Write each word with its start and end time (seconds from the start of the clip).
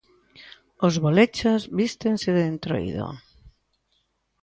Os 0.85 0.95
Bolechas 1.03 1.61
vístense 1.79 2.29
de 2.37 2.43
Entroido. 2.53 3.07